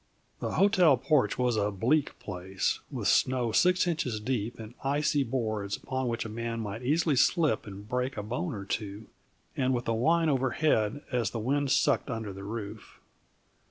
The 0.39 0.53
hotel 0.53 0.97
porch 0.97 1.37
was 1.37 1.57
a 1.57 1.69
bleak 1.69 2.17
place, 2.17 2.79
with 2.89 3.07
snow 3.07 3.51
six 3.51 3.85
inches 3.85 4.19
deep 4.19 4.57
and 4.57 4.73
icy 4.83 5.21
boards 5.23 5.77
upon 5.77 6.07
which 6.07 6.25
a 6.25 6.27
man 6.27 6.59
might 6.59 6.81
easily 6.81 7.15
slip 7.15 7.67
and 7.67 7.87
break 7.87 8.17
a 8.17 8.23
bone 8.23 8.55
or 8.55 8.65
two, 8.65 9.05
and 9.55 9.75
with 9.75 9.87
a 9.87 9.93
whine 9.93 10.27
overhead 10.27 11.03
as 11.11 11.29
the 11.29 11.37
wind 11.39 11.69
sucked 11.69 12.09
under 12.09 12.33
the 12.33 12.43
roof. 12.43 12.99